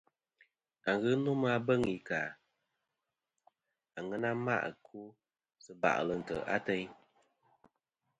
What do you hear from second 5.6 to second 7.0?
sɨ bà'lɨ ntè' ateyn.